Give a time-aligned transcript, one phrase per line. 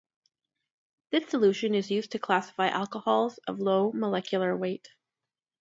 [1.11, 4.87] This solution is used to classify alcohols of low molecular weight.